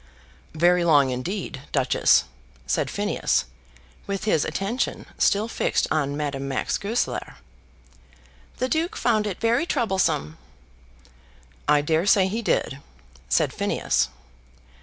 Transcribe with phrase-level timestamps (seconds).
[0.55, 2.23] "Very long indeed, Duchess,"
[2.65, 3.45] said Phineas,
[4.07, 7.35] with his attention still fixed on Madame Max Goesler.
[8.57, 10.39] "The Duke found it very troublesome."
[11.67, 12.79] "I daresay he did,"
[13.29, 14.09] said Phineas.